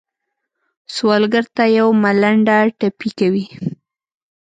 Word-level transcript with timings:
سوالګر 0.95 1.45
ته 1.55 1.63
یو 1.77 1.87
ملنډه 2.03 2.57
ټپي 2.79 3.09
کوي 3.19 3.45